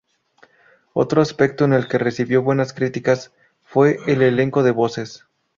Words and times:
Otro 0.93 1.21
aspecto 1.21 1.63
en 1.63 1.73
el 1.73 1.87
que 1.87 1.99
recibió 1.99 2.41
buenas 2.41 2.73
críticas 2.73 3.31
fue 3.61 3.99
el 4.07 4.23
elenco 4.23 4.63
de 4.63 4.71
voces. 4.71 5.27